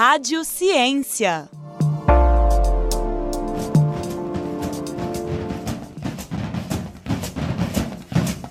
[0.00, 1.48] Rádio Ciência.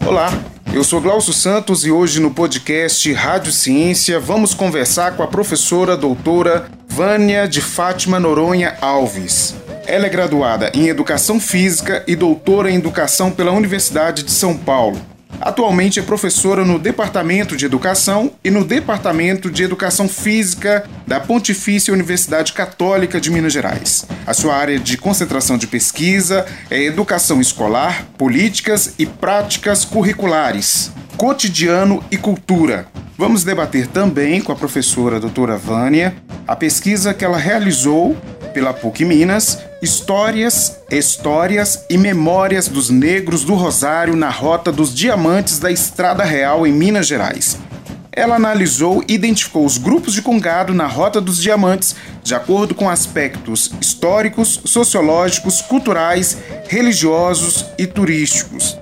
[0.05, 0.28] Olá,
[0.73, 5.96] eu sou Glaucio Santos e hoje no podcast Rádio Ciência vamos conversar com a professora
[5.96, 9.56] doutora Vânia de Fátima Noronha Alves.
[9.86, 15.00] Ela é graduada em Educação Física e doutora em Educação pela Universidade de São Paulo.
[15.40, 21.94] Atualmente é professora no Departamento de Educação e no Departamento de Educação Física da Pontifícia
[21.94, 24.05] Universidade Católica de Minas Gerais.
[24.26, 32.04] A sua área de concentração de pesquisa é Educação Escolar, Políticas e Práticas Curriculares, Cotidiano
[32.10, 32.88] e Cultura.
[33.18, 36.16] Vamos debater também com a professora doutora Vânia
[36.48, 38.16] a pesquisa que ela realizou
[38.54, 45.59] pela PUC Minas, Histórias, Histórias e Memórias dos Negros do Rosário na Rota dos Diamantes
[45.59, 47.59] da Estrada Real em Minas Gerais.
[48.12, 52.90] Ela analisou e identificou os grupos de congado na Rota dos Diamantes de acordo com
[52.90, 56.37] aspectos históricos, sociológicos, culturais,
[56.68, 58.76] religiosos e turísticos.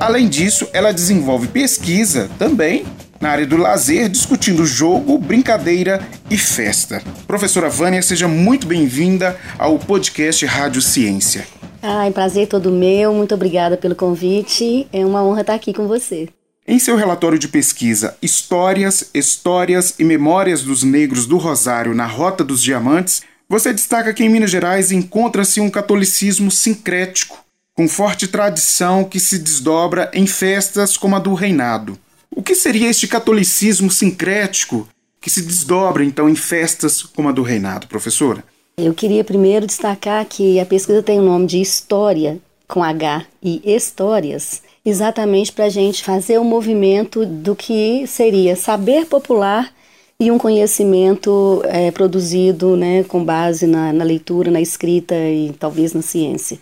[0.00, 2.86] Além disso, ela desenvolve pesquisa também
[3.20, 7.02] na área do lazer, discutindo jogo, brincadeira e festa.
[7.26, 11.46] Professora Vânia, seja muito bem-vinda ao podcast Rádio Ciência.
[11.82, 14.86] Ai, prazer todo meu, muito obrigada pelo convite.
[14.92, 16.28] É uma honra estar aqui com você.
[16.66, 22.44] Em seu relatório de pesquisa Histórias, Histórias e Memórias dos Negros do Rosário na Rota
[22.44, 27.42] dos Diamantes, você destaca que em Minas Gerais encontra-se um catolicismo sincrético,
[27.74, 31.98] com forte tradição que se desdobra em festas como a do reinado.
[32.34, 34.88] O que seria este catolicismo sincrético
[35.20, 38.44] que se desdobra então em festas como a do reinado, professora?
[38.76, 43.60] Eu queria primeiro destacar que a pesquisa tem o nome de História com H e
[43.64, 49.72] Histórias, exatamente para a gente fazer o um movimento do que seria saber popular
[50.20, 55.92] e um conhecimento é, produzido né, com base na, na leitura, na escrita e talvez
[55.92, 56.58] na ciência.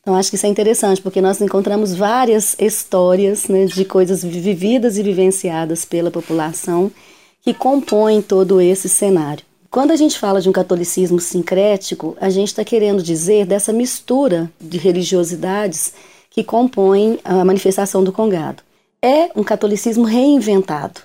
[0.00, 4.96] Então, acho que isso é interessante, porque nós encontramos várias histórias né, de coisas vividas
[4.96, 6.90] e vivenciadas pela população
[7.42, 9.44] que compõem todo esse cenário.
[9.70, 14.50] Quando a gente fala de um catolicismo sincrético, a gente está querendo dizer dessa mistura
[14.60, 15.92] de religiosidades
[16.30, 18.62] que compõem a manifestação do Congado.
[19.02, 21.02] É um catolicismo reinventado.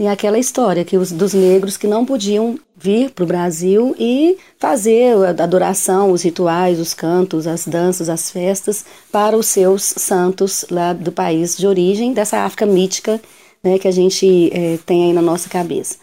[0.00, 4.38] Tem aquela história que os, dos negros que não podiam vir para o Brasil e
[4.58, 10.64] fazer a adoração, os rituais, os cantos, as danças, as festas para os seus santos
[10.70, 13.20] lá do país de origem, dessa África mítica
[13.62, 15.98] né, que a gente é, tem aí na nossa cabeça.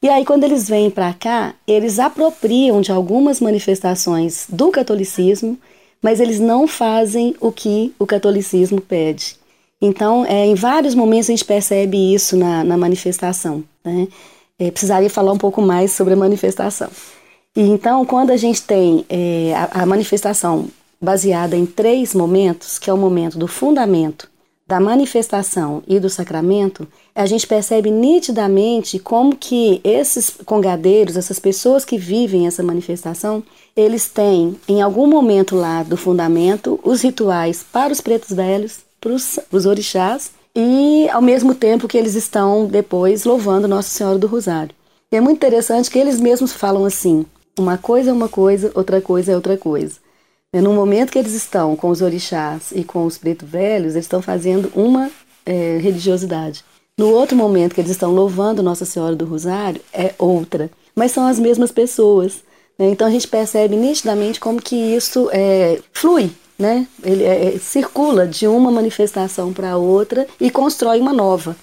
[0.00, 5.58] E aí, quando eles vêm para cá, eles apropriam de algumas manifestações do catolicismo,
[6.00, 9.41] mas eles não fazem o que o catolicismo pede.
[9.84, 13.64] Então, é, em vários momentos a gente percebe isso na, na manifestação.
[13.84, 14.06] Né?
[14.56, 16.88] É, precisaria falar um pouco mais sobre a manifestação.
[17.56, 20.68] E então, quando a gente tem é, a, a manifestação
[21.00, 24.30] baseada em três momentos, que é o momento do fundamento,
[24.68, 31.84] da manifestação e do sacramento, a gente percebe nitidamente como que esses congadeiros, essas pessoas
[31.84, 33.42] que vivem essa manifestação,
[33.76, 39.12] eles têm em algum momento lá do fundamento os rituais para os pretos velhos, para
[39.12, 44.74] os orixás e ao mesmo tempo que eles estão depois louvando Nossa Senhora do Rosário.
[45.10, 47.26] E é muito interessante que eles mesmos falam assim:
[47.58, 49.96] uma coisa é uma coisa, outra coisa é outra coisa.
[50.54, 54.04] E no momento que eles estão com os orixás e com os pretos velhos, eles
[54.04, 55.10] estão fazendo uma
[55.44, 56.62] é, religiosidade.
[56.96, 60.70] No outro momento que eles estão louvando Nossa Senhora do Rosário, é outra.
[60.94, 62.44] Mas são as mesmas pessoas.
[62.78, 62.90] Né?
[62.90, 66.86] Então a gente percebe nitidamente como que isso é, flui né?
[67.02, 71.56] Ele é, é, circula de uma manifestação para outra e constrói uma nova.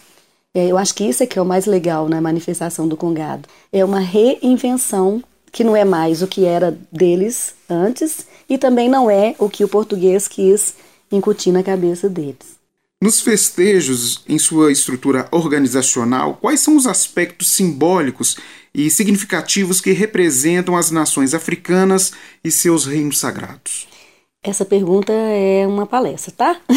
[0.53, 3.47] É, eu acho que isso é que é o mais legal na manifestação do Congado.
[3.71, 9.09] É uma reinvenção que não é mais o que era deles antes e também não
[9.09, 10.75] é o que o português quis
[11.11, 12.59] incutir na cabeça deles.
[13.01, 18.35] Nos festejos, em sua estrutura organizacional, quais são os aspectos simbólicos
[18.75, 22.11] e significativos que representam as nações africanas
[22.43, 23.87] e seus reinos sagrados?
[24.41, 26.61] Essa pergunta é uma palestra, tá?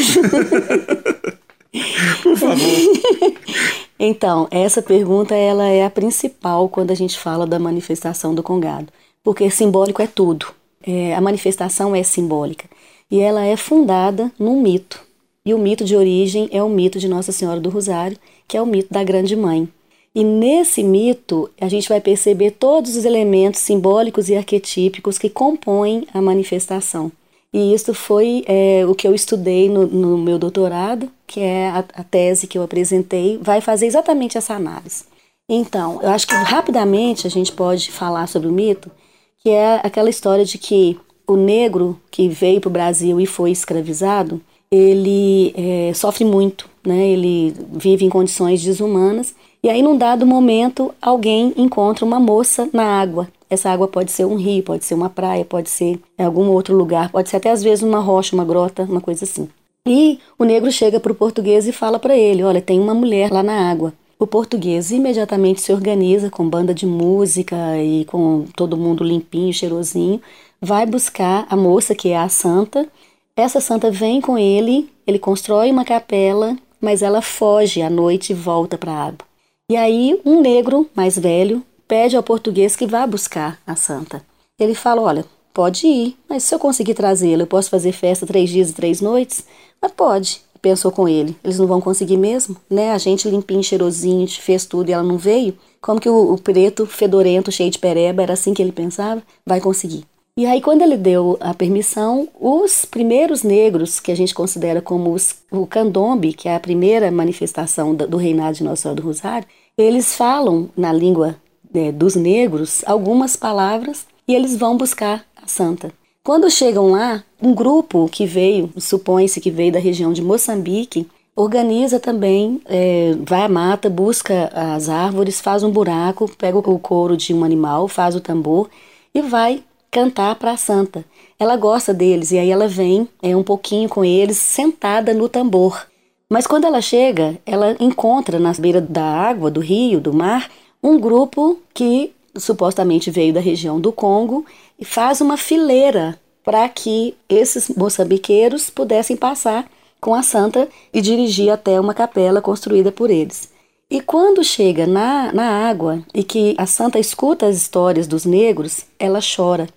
[2.23, 2.59] Por favor.
[3.99, 8.93] então, essa pergunta ela é a principal quando a gente fala da manifestação do Congado,
[9.23, 10.47] porque simbólico é tudo.
[10.85, 12.69] É, a manifestação é simbólica
[13.09, 15.01] e ela é fundada num mito.
[15.47, 18.19] E o mito de origem é o mito de Nossa Senhora do Rosário,
[18.49, 19.69] que é o mito da Grande Mãe.
[20.15, 26.07] E nesse mito, a gente vai perceber todos os elementos simbólicos e arquetípicos que compõem
[26.13, 27.11] a manifestação.
[27.53, 31.85] E isso foi é, o que eu estudei no, no, meu doutorado, que é a,
[31.95, 35.05] a tese que eu apresentei, vai fazer exatamente essa análise.
[35.49, 38.91] Então, eu acho que rapidamente a gente pode falar sobre o mito,
[39.39, 43.51] que é aquela história de que o negro que veio para o Brasil e foi
[43.51, 44.41] escravizado,
[44.71, 47.09] ele é, sofre muito, né?
[47.09, 49.35] Ele vive em condições desumanas.
[49.63, 53.29] E aí, num dado momento, alguém encontra uma moça na água.
[53.49, 57.11] Essa água pode ser um rio, pode ser uma praia, pode ser algum outro lugar,
[57.11, 59.49] pode ser até às vezes uma rocha, uma grota, uma coisa assim.
[59.87, 63.31] E o negro chega para o português e fala para ele: Olha, tem uma mulher
[63.31, 63.93] lá na água.
[64.19, 70.21] O português imediatamente se organiza com banda de música e com todo mundo limpinho, cheirosinho,
[70.61, 72.89] vai buscar a moça que é a santa
[73.35, 78.35] essa santa vem com ele, ele constrói uma capela, mas ela foge à noite e
[78.35, 79.32] volta para a água.
[79.73, 84.23] E aí, um negro mais velho pede ao português que vá buscar a santa.
[84.61, 85.25] Ele fala: Olha,
[85.55, 89.01] pode ir, mas se eu conseguir trazê-la, eu posso fazer festa três dias e três
[89.01, 89.47] noites?
[89.81, 91.35] Mas pode, pensou com ele.
[91.43, 92.93] Eles não vão conseguir mesmo, né?
[92.93, 95.57] A gente limpinho, cheirosinho, fez tudo e ela não veio.
[95.81, 99.23] Como que o, o preto, fedorento, cheio de pereba, era assim que ele pensava?
[99.47, 100.05] Vai conseguir.
[100.37, 105.13] E aí, quando ele deu a permissão, os primeiros negros, que a gente considera como
[105.13, 109.07] os, o candombe, que é a primeira manifestação do, do reinado de Nossa Senhora do
[109.07, 109.47] Rosário,
[109.77, 111.37] eles falam na língua
[111.75, 115.93] é, dos negros algumas palavras e eles vão buscar a santa.
[116.25, 121.99] Quando chegam lá, um grupo que veio, supõe-se que veio da região de Moçambique, organiza
[121.99, 127.35] também, é, vai à mata, busca as árvores, faz um buraco, pega o couro de
[127.35, 128.69] um animal, faz o tambor
[129.15, 131.05] e vai cantar para a santa.
[131.39, 135.87] Ela gosta deles e aí ela vem é, um pouquinho com eles, sentada no tambor.
[136.33, 140.51] Mas quando ela chega, ela encontra na beira da água, do rio, do mar,
[140.83, 144.47] um grupo que supostamente veio da região do Congo
[144.81, 149.71] e faz uma fileira para que esses moçambiqueiros pudessem passar
[150.01, 153.51] com a santa e dirigir até uma capela construída por eles.
[153.91, 158.87] E quando chega na, na água e que a santa escuta as histórias dos negros,
[158.99, 159.69] ela chora.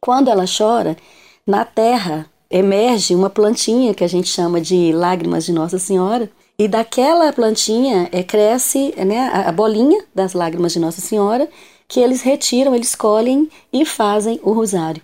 [0.00, 0.96] Quando ela chora,
[1.46, 6.68] na terra emerge uma plantinha que a gente chama de lágrimas de Nossa Senhora, e
[6.68, 11.48] daquela plantinha é, cresce né, a, bolinha das lágrimas de Nossa Senhora,
[11.88, 15.00] que eles retiram, eles colhem e fazem o rosário.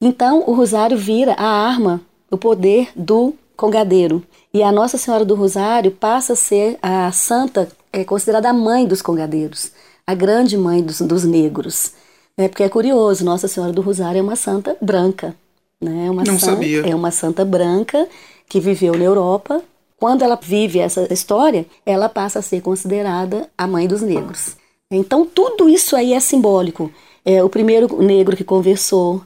[0.00, 2.00] Então, o rosário vira a arma,
[2.30, 4.22] o poder do congadeiro.
[4.52, 8.86] E a Nossa Senhora do Rosário passa a ser a santa, é considerada a mãe
[8.86, 9.72] dos congadeiros,
[10.06, 11.92] a grande mãe dos, dos negros.
[12.36, 15.34] É porque é curioso, Nossa Senhora do Rosário é uma santa branca,
[15.84, 16.06] né?
[16.06, 16.80] É uma Não santa, sabia.
[16.80, 18.08] É uma santa branca
[18.48, 19.62] que viveu na Europa.
[19.98, 24.56] Quando ela vive essa história, ela passa a ser considerada a mãe dos negros.
[24.90, 26.90] Então tudo isso aí é simbólico.
[27.24, 29.22] É o primeiro negro que conversou,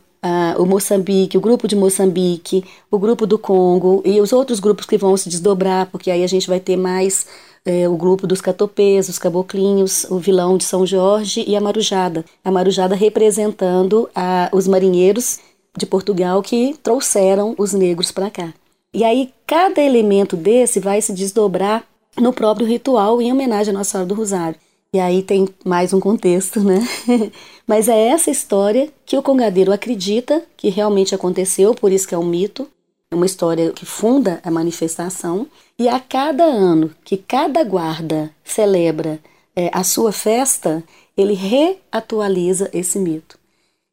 [0.58, 4.99] o Moçambique, o grupo de Moçambique, o grupo do Congo e os outros grupos que
[4.99, 7.26] vão se desdobrar, porque aí a gente vai ter mais
[7.64, 12.25] é, o grupo dos catopês, os caboclinhos, o vilão de São Jorge e a marujada.
[12.44, 15.38] A marujada representando a, os marinheiros
[15.76, 18.52] de Portugal que trouxeram os negros para cá.
[18.92, 21.84] E aí cada elemento desse vai se desdobrar
[22.16, 24.58] no próprio ritual em homenagem à Nossa Senhora do Rosário.
[24.92, 26.80] E aí tem mais um contexto, né?
[27.66, 32.18] Mas é essa história que o congadeiro acredita que realmente aconteceu, por isso que é
[32.18, 32.66] um mito,
[33.10, 35.46] é uma história que funda a manifestação.
[35.78, 39.20] E a cada ano que cada guarda celebra
[39.54, 40.82] é, a sua festa,
[41.16, 43.38] ele reatualiza esse mito.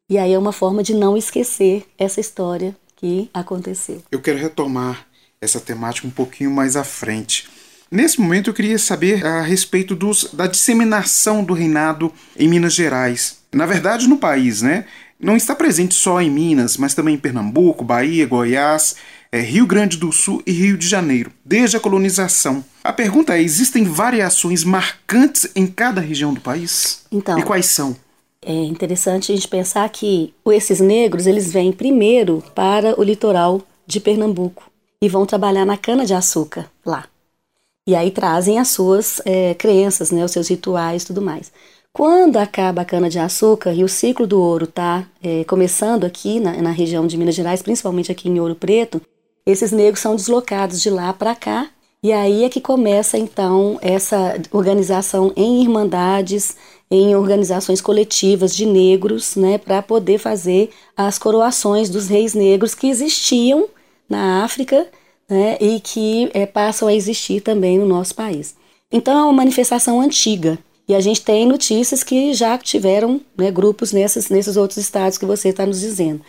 [0.08, 4.02] E aí é uma forma de não esquecer essa história que aconteceu.
[4.10, 5.06] Eu quero retomar
[5.40, 7.48] essa temática um pouquinho mais à frente.
[7.90, 13.38] Nesse momento eu queria saber a respeito dos, da disseminação do reinado em Minas Gerais.
[13.52, 14.86] Na verdade, no país, né?
[15.18, 18.96] não está presente só em Minas, mas também em Pernambuco, Bahia, Goiás,
[19.32, 22.64] é, Rio Grande do Sul e Rio de Janeiro, desde a colonização.
[22.84, 27.04] A pergunta é: existem variações marcantes em cada região do país?
[27.10, 27.96] Então, e quais são?
[28.48, 33.98] É interessante a gente pensar que esses negros eles vêm primeiro para o litoral de
[33.98, 34.70] Pernambuco
[35.02, 37.08] e vão trabalhar na cana de açúcar lá.
[37.88, 41.50] E aí trazem as suas é, crenças, né, os seus rituais, tudo mais.
[41.92, 46.70] Quando acaba a cana-de-açúcar e o ciclo do ouro está é, começando aqui na, na,
[46.70, 49.02] região de Minas Gerais, principalmente aqui em Ouro Preto,
[49.44, 51.68] esses negros são deslocados de lá para cá
[52.02, 56.56] e aí é que começa então essa organização em irmandades,
[56.90, 62.88] em organizações coletivas de negros, né, para poder fazer as coroações dos reis negros que
[62.88, 63.68] existiam
[64.08, 64.86] na África
[65.28, 68.54] né, e que é, passam a existir também no nosso país.
[68.92, 73.92] Então é uma manifestação antiga, e a gente tem notícias que já tiveram né, grupos
[73.92, 76.20] nesses, nesses outros estados que você está nos dizendo.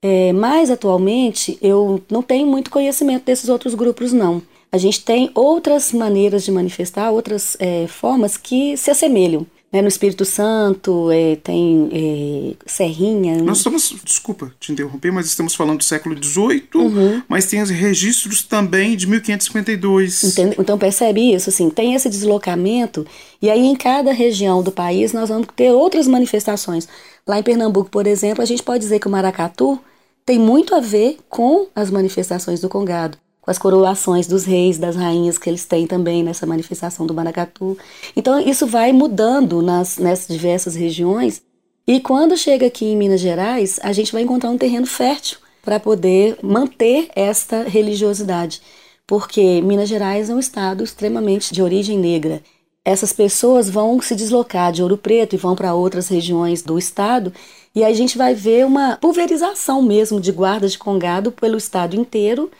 [0.00, 4.40] É, mas atualmente eu não tenho muito conhecimento desses outros grupos, não.
[4.70, 9.46] A gente tem outras maneiras de manifestar, outras é, formas que se assemelham.
[9.70, 13.42] Né, no Espírito Santo, é, tem é, Serrinha.
[13.42, 17.22] Nós estamos, desculpa te interromper, mas estamos falando do século XVIII, uhum.
[17.28, 20.24] mas tem registros também de 1552.
[20.24, 20.56] Entende?
[20.58, 23.06] Então percebe isso, assim, tem esse deslocamento,
[23.42, 26.88] e aí em cada região do país nós vamos ter outras manifestações.
[27.26, 29.78] Lá em Pernambuco, por exemplo, a gente pode dizer que o maracatu
[30.24, 34.94] tem muito a ver com as manifestações do Congado com as coroações dos reis, das
[34.94, 37.78] rainhas que eles têm também nessa manifestação do maracatu.
[38.14, 41.40] Então isso vai mudando nas, nessas diversas regiões
[41.86, 45.80] e quando chega aqui em Minas Gerais, a gente vai encontrar um terreno fértil para
[45.80, 48.60] poder manter esta religiosidade,
[49.06, 52.42] porque Minas Gerais é um estado extremamente de origem negra.
[52.84, 57.32] Essas pessoas vão se deslocar de Ouro Preto e vão para outras regiões do estado,
[57.74, 62.50] e a gente vai ver uma pulverização mesmo de guardas de congado pelo estado inteiro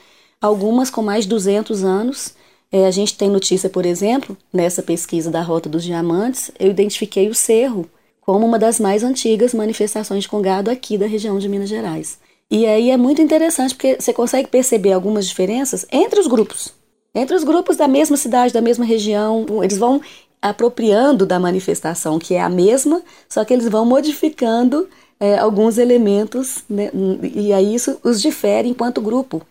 [0.41, 2.35] algumas com mais de 200 anos.
[2.71, 7.29] É, a gente tem notícia, por exemplo, nessa pesquisa da Rota dos Diamantes, eu identifiquei
[7.29, 7.89] o Cerro
[8.21, 12.19] como uma das mais antigas manifestações de congado aqui da região de Minas Gerais.
[12.51, 16.75] E aí é muito interessante porque você consegue perceber algumas diferenças entre os grupos.
[17.15, 20.01] Entre os grupos da mesma cidade, da mesma região, eles vão
[20.43, 26.63] apropriando da manifestação, que é a mesma, só que eles vão modificando é, alguns elementos,
[26.69, 26.91] né?
[27.35, 29.43] e aí isso os difere enquanto grupo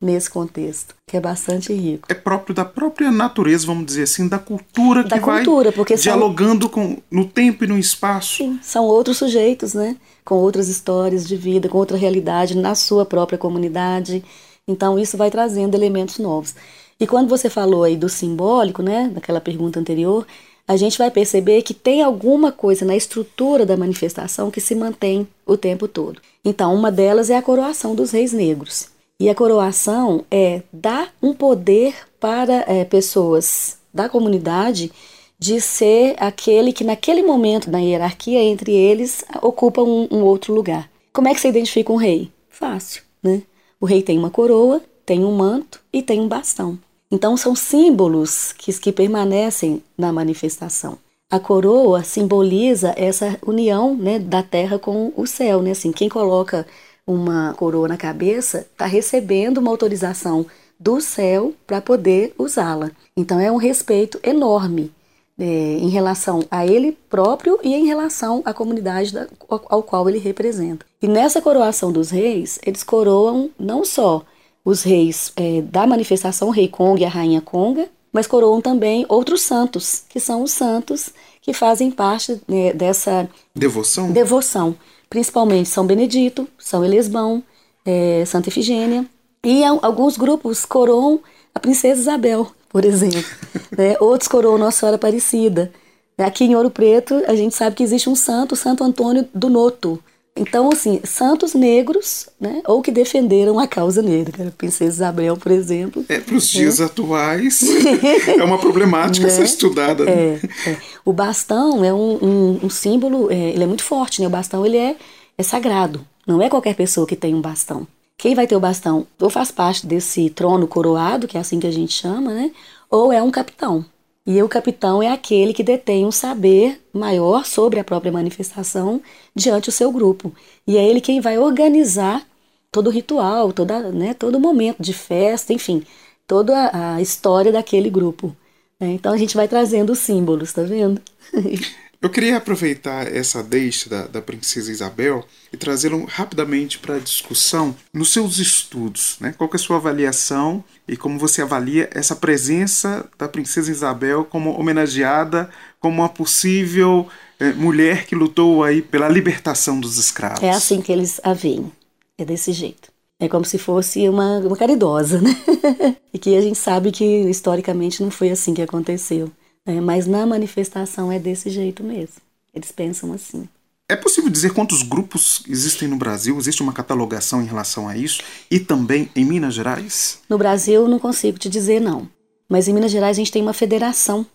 [0.00, 2.06] nesse contexto, que é bastante rico.
[2.10, 5.94] É próprio da própria natureza, vamos dizer assim, da cultura da que cultura, vai porque
[5.94, 6.70] dialogando são...
[6.70, 8.36] com, no tempo e no espaço.
[8.36, 9.96] Sim, são outros sujeitos, né?
[10.24, 14.22] Com outras histórias de vida, com outra realidade na sua própria comunidade.
[14.68, 16.54] Então isso vai trazendo elementos novos.
[16.98, 20.26] E quando você falou aí do simbólico, né, naquela pergunta anterior,
[20.66, 25.28] a gente vai perceber que tem alguma coisa na estrutura da manifestação que se mantém
[25.44, 26.20] o tempo todo.
[26.44, 28.88] Então, uma delas é a coroação dos reis negros.
[29.18, 34.92] E a coroação é dar um poder para é, pessoas da comunidade
[35.38, 40.90] de ser aquele que, naquele momento, na hierarquia entre eles, ocupa um, um outro lugar.
[41.12, 42.30] Como é que você identifica um rei?
[42.48, 43.42] Fácil, né?
[43.80, 46.78] O rei tem uma coroa, tem um manto e tem um bastão.
[47.10, 50.98] Então, são símbolos que, que permanecem na manifestação.
[51.30, 55.62] A coroa simboliza essa união né, da terra com o céu.
[55.62, 55.70] Né?
[55.70, 56.66] Assim, quem coloca
[57.06, 60.46] uma coroa na cabeça, está recebendo uma autorização
[60.78, 62.90] do céu para poder usá-la.
[63.16, 64.92] Então é um respeito enorme
[65.38, 70.08] é, em relação a ele próprio e em relação à comunidade da, ao, ao qual
[70.08, 70.84] ele representa.
[71.00, 74.22] E nessa coroação dos reis, eles coroam não só
[74.64, 79.04] os reis é, da manifestação, o rei Conga e a rainha Conga, mas coroam também
[79.08, 81.10] outros santos, que são os santos
[81.40, 84.10] que fazem parte né, dessa devoção.
[84.10, 84.74] devoção
[85.08, 87.42] principalmente São Benedito, São Elesbão,
[87.84, 89.06] é, Santa Efigênia,
[89.44, 91.20] e alguns grupos coroam
[91.54, 93.24] a Princesa Isabel, por exemplo.
[93.76, 93.96] né?
[94.00, 95.72] Outros coroam Nossa Senhora Aparecida.
[96.18, 100.02] Aqui em Ouro Preto, a gente sabe que existe um santo, Santo Antônio do Noto,
[100.36, 104.48] então, assim, santos negros, né, ou que defenderam a causa negra.
[104.48, 106.04] A princesa Isabel, por exemplo.
[106.08, 106.84] É, para os dias é.
[106.84, 107.62] atuais,
[108.38, 109.32] é uma problemática né?
[109.32, 110.04] ser estudada.
[110.04, 110.12] Né?
[110.12, 110.76] É, é.
[111.04, 114.26] O bastão é um, um, um símbolo, é, ele é muito forte, né?
[114.26, 114.96] O bastão, ele é,
[115.38, 116.06] é sagrado.
[116.26, 117.86] Não é qualquer pessoa que tem um bastão.
[118.18, 121.66] Quem vai ter o bastão ou faz parte desse trono coroado, que é assim que
[121.66, 122.50] a gente chama, né?
[122.90, 123.84] Ou é um capitão.
[124.26, 129.00] E o capitão é aquele que detém um saber maior sobre a própria manifestação
[129.34, 130.34] diante do seu grupo.
[130.66, 132.26] E é ele quem vai organizar
[132.72, 135.84] todo o ritual, toda, né, todo momento de festa, enfim,
[136.26, 138.36] toda a história daquele grupo.
[138.80, 138.88] Né?
[138.88, 141.00] Então a gente vai trazendo os símbolos, tá vendo?
[142.00, 147.74] Eu queria aproveitar essa deixa da, da princesa Isabel e trazê-lo rapidamente para a discussão
[147.92, 149.16] nos seus estudos.
[149.20, 149.34] Né?
[149.36, 154.58] Qual é a sua avaliação e como você avalia essa presença da princesa Isabel como
[154.58, 155.50] homenageada,
[155.80, 157.08] como uma possível
[157.40, 160.42] é, mulher que lutou aí pela libertação dos escravos?
[160.42, 161.72] É assim que eles a veem.
[162.18, 162.90] É desse jeito.
[163.18, 165.34] É como se fosse uma, uma caridosa, né?
[166.12, 169.30] e que a gente sabe que historicamente não foi assim que aconteceu.
[169.66, 172.16] É, mas na manifestação é desse jeito mesmo.
[172.54, 173.48] Eles pensam assim.
[173.88, 176.38] É possível dizer quantos grupos existem no Brasil?
[176.38, 178.22] Existe uma catalogação em relação a isso?
[178.50, 180.20] E também em Minas Gerais?
[180.28, 182.08] No Brasil não consigo te dizer não.
[182.48, 184.26] Mas em Minas Gerais a gente tem uma federação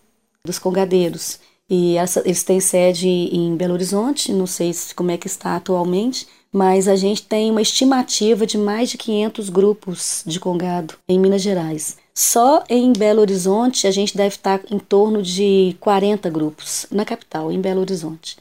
[0.44, 1.38] dos congadeiros.
[1.68, 6.26] E essa, eles têm sede em Belo Horizonte, não sei como é que está atualmente,
[6.52, 11.40] mas a gente tem uma estimativa de mais de 500 grupos de congado em Minas
[11.40, 11.96] Gerais.
[12.14, 17.50] Só em Belo Horizonte a gente deve estar em torno de 40 grupos, na capital,
[17.50, 18.36] em Belo Horizonte.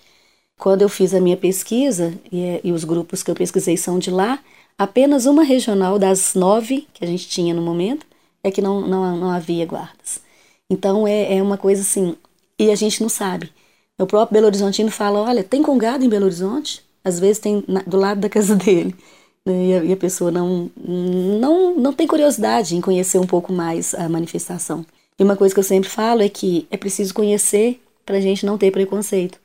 [0.57, 4.11] Quando eu fiz a minha pesquisa, e, e os grupos que eu pesquisei são de
[4.11, 4.39] lá,
[4.77, 8.05] apenas uma regional das nove que a gente tinha no momento
[8.43, 10.21] é que não, não, não havia guardas.
[10.69, 12.15] Então é, é uma coisa assim,
[12.59, 13.51] e a gente não sabe.
[13.97, 16.83] O próprio Belo Horizontino fala: olha, tem congado em Belo Horizonte?
[17.03, 18.95] Às vezes tem na, do lado da casa dele.
[19.45, 19.85] Né?
[19.85, 24.85] E a, pessoa não, não, não tem curiosidade em conhecer um pouco mais a manifestação.
[25.17, 28.45] E uma coisa que eu sempre falo é que é preciso conhecer para a gente
[28.45, 29.39] não ter preconceito.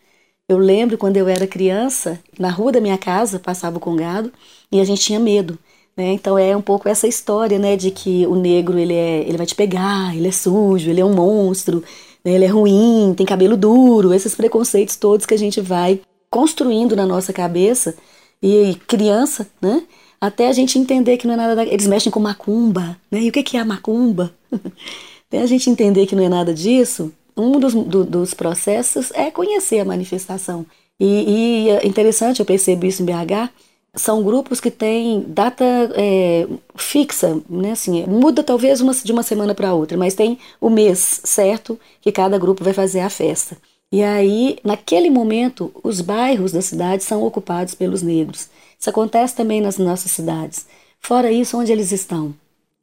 [0.49, 4.33] Eu lembro quando eu era criança, na rua da minha casa passava o congado
[4.71, 5.59] e a gente tinha medo.
[5.97, 6.13] Né?
[6.13, 9.47] Então é um pouco essa história né, de que o negro ele, é, ele vai
[9.47, 11.83] te pegar, ele é sujo, ele é um monstro,
[12.25, 16.01] né, ele é ruim, tem cabelo duro, esses preconceitos todos que a gente vai
[16.31, 17.97] construindo na nossa cabeça
[18.43, 19.83] e criança, né?
[20.21, 21.57] Até a gente entender que não é nada.
[21.57, 21.65] Da...
[21.65, 23.21] Eles mexem com macumba, né?
[23.23, 24.33] E o que é a macumba?
[25.29, 29.31] Até a gente entender que não é nada disso, um dos, do, dos processos é
[29.31, 30.65] conhecer a manifestação.
[30.99, 33.51] E, e, é interessante, eu percebo isso em BH,
[33.95, 35.65] são grupos que têm data
[35.95, 37.73] é, fixa, né?
[37.73, 42.13] Assim, muda talvez uma, de uma semana para outra, mas tem o mês certo que
[42.13, 43.57] cada grupo vai fazer a festa.
[43.93, 48.49] E aí, naquele momento, os bairros da cidade são ocupados pelos negros.
[48.79, 50.67] Isso acontece também nas nossas cidades.
[51.01, 52.35] Fora isso, onde eles estão?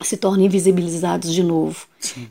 [0.01, 1.85] Se tornam invisibilizados de novo.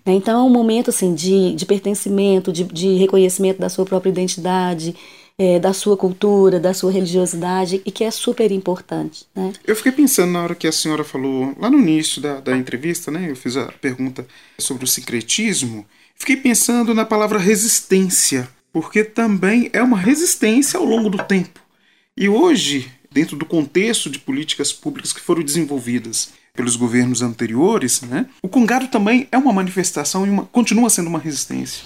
[0.04, 0.14] Né?
[0.14, 4.94] Então é um momento assim, de, de pertencimento, de, de reconhecimento da sua própria identidade,
[5.38, 9.26] é, da sua cultura, da sua religiosidade, e que é super importante.
[9.34, 9.52] Né?
[9.66, 13.10] Eu fiquei pensando na hora que a senhora falou, lá no início da, da entrevista,
[13.10, 14.26] né, eu fiz a pergunta
[14.58, 15.86] sobre o sincretismo,
[16.16, 21.60] fiquei pensando na palavra resistência porque também é uma resistência ao longo do tempo.
[22.16, 28.26] E hoje, dentro do contexto de políticas públicas que foram desenvolvidas pelos governos anteriores, né,
[28.42, 31.84] o Congado também é uma manifestação e uma, continua sendo uma resistência.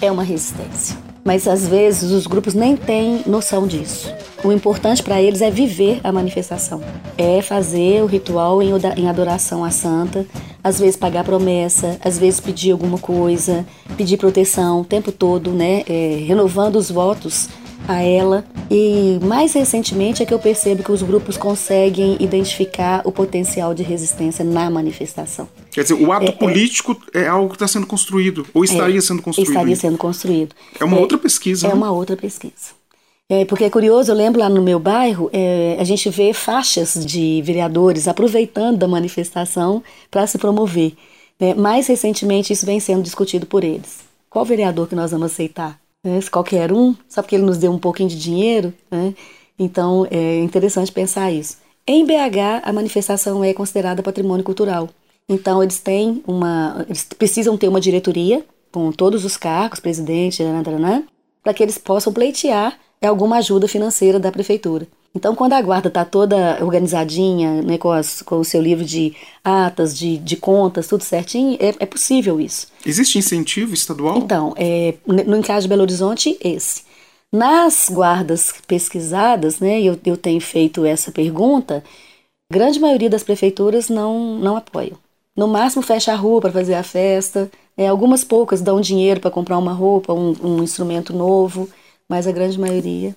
[0.00, 0.96] É uma resistência.
[1.24, 4.12] Mas às vezes os grupos nem têm noção disso.
[4.42, 6.82] O importante para eles é viver a manifestação,
[7.16, 10.26] é fazer o ritual em adoração à santa,
[10.64, 15.82] às vezes pagar promessa, às vezes pedir alguma coisa, pedir proteção o tempo todo, né?
[15.86, 17.48] É, renovando os votos
[17.86, 18.44] a ela.
[18.70, 23.82] E mais recentemente é que eu percebo que os grupos conseguem identificar o potencial de
[23.82, 25.48] resistência na manifestação.
[25.70, 28.64] Quer dizer, o ato é, é político é, é algo que está sendo construído, ou
[28.64, 29.48] estaria é, sendo construído?
[29.48, 30.54] Estaria sendo construído.
[30.78, 31.66] É uma outra pesquisa.
[31.66, 31.74] É né?
[31.74, 32.78] uma outra pesquisa.
[33.30, 36.94] É, porque é curioso, eu lembro lá no meu bairro, é, a gente vê faixas
[37.04, 40.94] de vereadores aproveitando da manifestação para se promover.
[41.38, 41.52] Né?
[41.52, 43.98] Mais recentemente, isso vem sendo discutido por eles.
[44.30, 45.78] Qual vereador que nós vamos aceitar?
[46.08, 46.20] Né?
[46.20, 48.72] Se qualquer um, só porque ele nos deu um pouquinho de dinheiro?
[48.90, 49.14] Né?
[49.58, 51.58] Então, é interessante pensar isso.
[51.86, 54.88] Em BH, a manifestação é considerada patrimônio cultural.
[55.28, 56.84] Então, eles têm uma.
[56.88, 60.42] Eles precisam ter uma diretoria com todos os cargos, presidente,
[61.42, 64.86] para que eles possam pleitear alguma ajuda financeira da prefeitura.
[65.18, 69.16] Então, quando a guarda está toda organizadinha, né, com, as, com o seu livro de
[69.42, 72.68] atas, de, de contas, tudo certinho, é, é possível isso.
[72.86, 74.16] Existe incentivo estadual?
[74.16, 76.84] Então, é, no caso de Belo Horizonte, esse.
[77.32, 81.82] Nas guardas pesquisadas, né, eu, eu tenho feito essa pergunta,
[82.50, 84.96] grande maioria das prefeituras não, não apoiam.
[85.36, 89.32] No máximo fecha a rua para fazer a festa, é, algumas poucas dão dinheiro para
[89.32, 91.68] comprar uma roupa, um, um instrumento novo
[92.08, 93.14] mas a grande maioria.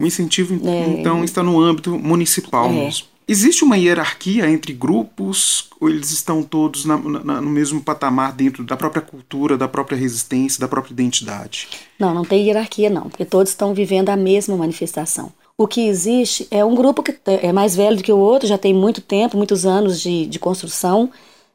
[0.00, 2.72] O incentivo, é, então, está no âmbito municipal é.
[2.72, 3.06] mesmo.
[3.28, 8.64] Existe uma hierarquia entre grupos ou eles estão todos na, na, no mesmo patamar dentro
[8.64, 11.68] da própria cultura, da própria resistência, da própria identidade?
[11.96, 15.32] Não, não tem hierarquia não, porque todos estão vivendo a mesma manifestação.
[15.56, 18.58] O que existe é um grupo que é mais velho do que o outro, já
[18.58, 21.10] tem muito tempo, muitos anos de, de construção,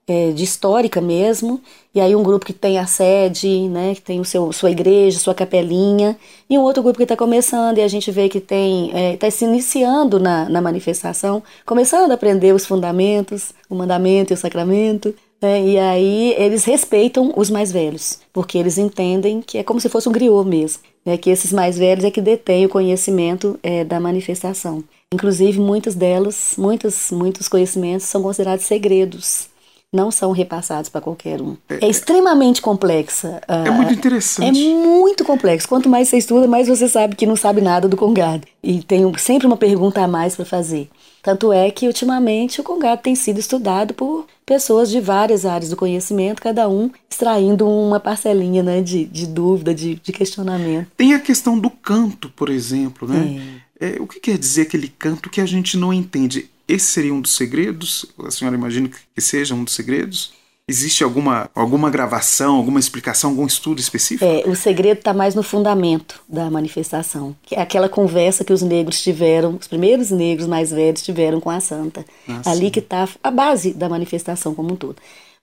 [0.07, 1.59] é, de histórica mesmo,
[1.93, 5.17] e aí um grupo que tem a sede, né, que tem o seu, sua igreja,
[5.17, 6.15] sua capelinha,
[6.49, 9.17] e um outro grupo que está começando, e a gente vê que tem está é,
[9.17, 14.37] tá se iniciando na, na manifestação, começando a aprender os fundamentos, o mandamento e o
[14.37, 19.81] sacramento, né, e aí eles respeitam os mais velhos, porque eles entendem que é como
[19.81, 23.59] se fosse um griot mesmo, né, que esses mais velhos é que detêm o conhecimento
[23.63, 24.83] é, da manifestação.
[25.11, 29.54] Inclusive, muitas delas, muitos, muitos conhecimentos são considerados segredos
[29.93, 31.55] não são repassados para qualquer um.
[31.69, 33.41] É, é extremamente complexa.
[33.47, 34.59] É muito interessante.
[34.59, 35.67] É muito complexo.
[35.67, 38.45] Quanto mais você estuda, mais você sabe que não sabe nada do Congado.
[38.61, 40.89] E tem sempre uma pergunta a mais para fazer.
[41.25, 45.75] Tanto é que, ultimamente, o Congado tem sido estudado por pessoas de várias áreas do
[45.75, 50.87] conhecimento, cada um extraindo uma parcelinha né, de, de dúvida, de, de questionamento.
[50.95, 53.07] Tem a questão do canto, por exemplo.
[53.07, 53.39] Né?
[53.61, 53.64] É.
[53.85, 56.49] É, o que quer dizer aquele canto que a gente não entende?
[56.67, 58.05] Esse seria um dos segredos?
[58.19, 60.33] A senhora imagina que seja um dos segredos?
[60.67, 64.25] Existe alguma, alguma gravação, alguma explicação, algum estudo específico?
[64.25, 67.35] É, o segredo está mais no fundamento da manifestação.
[67.43, 71.51] Que é aquela conversa que os negros tiveram, os primeiros negros mais velhos tiveram com
[71.51, 72.03] a santa.
[72.27, 72.71] Ah, Ali sim.
[72.71, 74.95] que está a base da manifestação como um todo.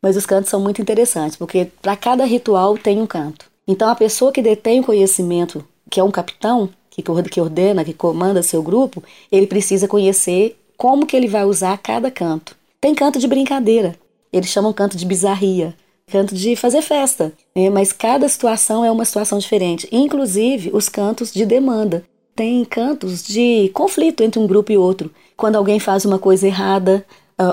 [0.02, 3.46] Mas os cantos são muito interessantes, porque para cada ritual tem um canto.
[3.68, 6.68] Então a pessoa que detém o conhecimento, que é um capitão,
[7.00, 12.10] que ordena, que comanda seu grupo, ele precisa conhecer como que ele vai usar cada
[12.10, 12.56] canto.
[12.80, 13.96] Tem canto de brincadeira,
[14.32, 15.74] eles chamam canto de bizarria,
[16.06, 17.70] canto de fazer festa, né?
[17.70, 22.04] mas cada situação é uma situação diferente, inclusive os cantos de demanda.
[22.34, 25.10] Tem cantos de conflito entre um grupo e outro.
[25.36, 27.04] Quando alguém faz uma coisa errada,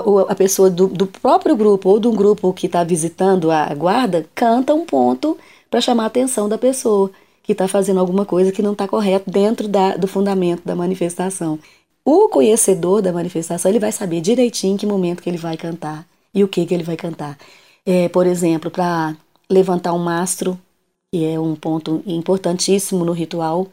[0.04, 3.72] ou a pessoa do, do próprio grupo ou de um grupo que está visitando a
[3.74, 5.36] guarda canta um ponto
[5.70, 7.10] para chamar a atenção da pessoa
[7.50, 11.58] que está fazendo alguma coisa que não está correto dentro da, do fundamento da manifestação.
[12.04, 16.06] O conhecedor da manifestação ele vai saber direitinho em que momento que ele vai cantar
[16.32, 17.36] e o que que ele vai cantar.
[17.84, 19.16] É, por exemplo, para
[19.50, 20.56] levantar um mastro,
[21.12, 23.66] que é um ponto importantíssimo no ritual,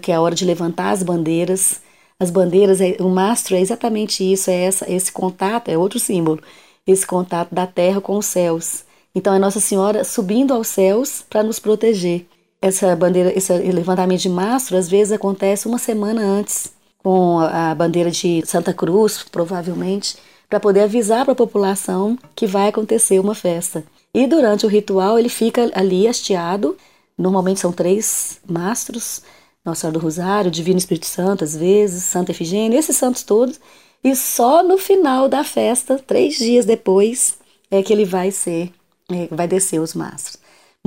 [0.00, 1.82] que é a hora de levantar as bandeiras.
[2.18, 6.40] As bandeiras, é, o mastro é exatamente isso, é essa, esse contato, é outro símbolo,
[6.86, 8.84] esse contato da terra com os céus.
[9.14, 12.24] Então é Nossa Senhora subindo aos céus para nos proteger.
[12.60, 18.10] Essa bandeira, esse levantamento de mastro às vezes acontece uma semana antes, com a bandeira
[18.10, 20.16] de Santa Cruz, provavelmente,
[20.48, 23.84] para poder avisar para a população que vai acontecer uma festa.
[24.12, 26.76] E durante o ritual ele fica ali hasteado.
[27.16, 29.22] Normalmente são três mastros,
[29.64, 33.60] Nossa Senhora do Rosário, Divino Espírito Santo, às vezes, Santa Efigênia, esses santos todos.
[34.02, 37.38] E só no final da festa, três dias depois,
[37.70, 38.72] é que ele vai ser,
[39.10, 40.37] é, vai descer os mastros.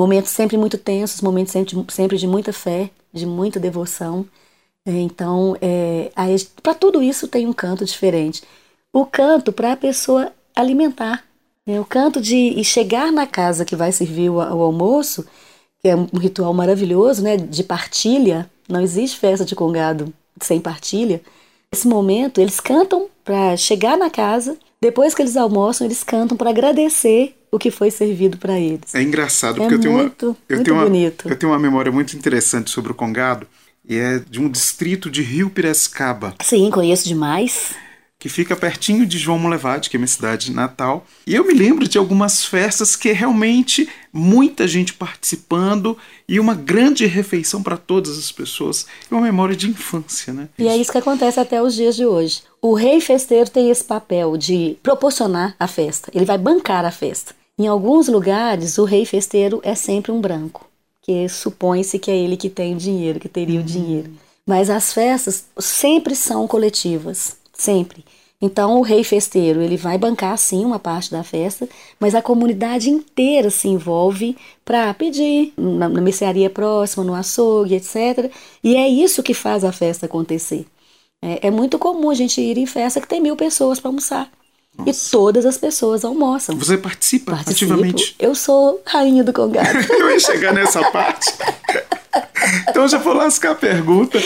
[0.02, 4.26] Momentos sempre muito tensos, momentos sempre, sempre de muita fé, de muita devoção.
[4.86, 6.12] É, então, é,
[6.64, 8.42] para tudo isso tem um canto diferente
[8.94, 11.24] o canto para a pessoa alimentar.
[11.66, 11.80] Né?
[11.80, 15.26] O canto de chegar na casa que vai servir o, o, almoço,
[15.80, 17.38] que é um ritual maravilhoso, né?
[17.38, 18.50] De partilha.
[18.68, 21.22] Não existe festa de congado sem partilha.
[21.72, 24.58] Nesse momento, eles cantam para chegar na casa.
[24.82, 28.96] Depois que eles almoçam, eles cantam para agradecer o que foi servido para eles.
[28.96, 31.60] É engraçado, porque é eu tenho muito, uma, eu muito tenho uma, eu tenho uma
[31.60, 33.46] memória muito interessante sobre o Congado,
[33.88, 36.34] e é de um distrito de Rio Piracicaba.
[36.42, 37.76] Sim, conheço demais
[38.22, 41.08] que fica pertinho de João Molevade, que é minha cidade natal.
[41.26, 45.98] E eu me lembro de algumas festas que realmente muita gente participando
[46.30, 48.86] e uma grande refeição para todas as pessoas.
[49.10, 50.50] É uma memória de infância, né?
[50.60, 52.44] E é isso que acontece até os dias de hoje.
[52.62, 56.12] O rei festeiro tem esse papel de proporcionar a festa.
[56.14, 57.34] Ele vai bancar a festa.
[57.58, 60.70] Em alguns lugares, o rei festeiro é sempre um branco,
[61.02, 64.12] que supõe-se que é ele que tem o dinheiro, que teria o dinheiro.
[64.46, 68.04] Mas as festas sempre são coletivas sempre.
[68.42, 71.70] Então o rei festeiro ele vai bancar sim uma parte da festa,
[72.00, 78.32] mas a comunidade inteira se envolve para pedir na, na mercearia próxima, no açougue, etc.
[78.64, 80.66] E é isso que faz a festa acontecer.
[81.22, 84.32] É, é muito comum a gente ir em festa que tem mil pessoas para almoçar.
[84.76, 84.90] Nossa.
[84.90, 86.58] E todas as pessoas almoçam.
[86.58, 87.74] Você participa Participo.
[87.74, 88.16] ativamente?
[88.18, 89.68] Eu sou rainha do congado.
[89.92, 91.32] eu ia chegar nessa parte.
[92.70, 94.20] então já vou lascar a pergunta.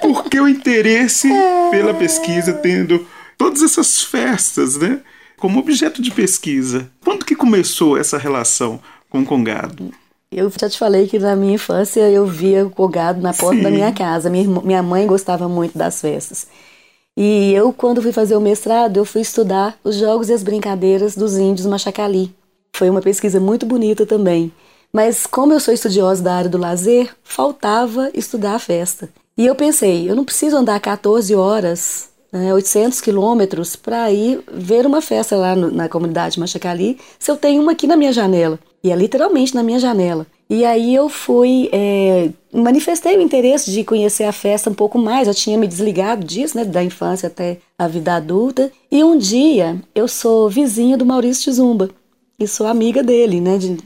[0.00, 1.28] Por que o interesse
[1.70, 5.00] pela pesquisa tendo todas essas festas, né?
[5.36, 6.90] Como objeto de pesquisa.
[7.04, 9.92] Quando que começou essa relação com o congado?
[10.30, 13.62] Eu já te falei que na minha infância eu via o congado na porta Sim.
[13.62, 14.28] da minha casa.
[14.28, 16.46] Minha, minha mãe gostava muito das festas.
[17.16, 21.16] E eu, quando fui fazer o mestrado, eu fui estudar os jogos e as brincadeiras
[21.16, 22.32] dos índios Machacali.
[22.72, 24.52] Foi uma pesquisa muito bonita também.
[24.92, 29.08] Mas como eu sou estudiosa da área do lazer, faltava estudar a festa.
[29.36, 34.86] E eu pensei, eu não preciso andar 14 horas, né, 800 quilômetros, para ir ver
[34.86, 38.58] uma festa lá no, na comunidade Machacali, se eu tenho uma aqui na minha janela.
[38.82, 40.26] E é literalmente na minha janela.
[40.48, 45.28] E aí eu fui, é, manifestei o interesse de conhecer a festa um pouco mais.
[45.28, 48.72] Eu tinha me desligado disso, né, da infância até a vida adulta.
[48.90, 51.90] E um dia eu sou vizinha do Maurício Tizumba
[52.38, 53.76] e sou amiga dele, né, de,